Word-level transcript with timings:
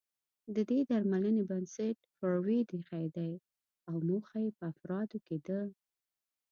د 0.55 0.57
دې 0.69 0.79
درملنې 0.89 1.43
بنسټ 1.49 1.95
فرویډ 2.17 2.67
اېښی 2.75 3.05
دی 3.15 3.33
او 3.89 3.95
موخه 4.07 4.37
يې 4.45 4.51
په 4.57 4.63
افرادو 4.73 5.17
کې 5.25 5.37
د 5.47 5.49